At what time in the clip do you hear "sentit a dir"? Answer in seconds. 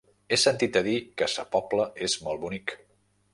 0.43-0.95